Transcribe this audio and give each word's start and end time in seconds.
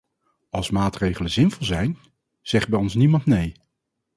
Als 0.49 0.69
maatregelen 0.69 1.31
zinvol 1.31 1.65
zijn, 1.65 1.97
zegt 2.41 2.69
bij 2.69 2.79
ons 2.79 2.95
niemand 2.95 3.25
nee. 3.25 3.53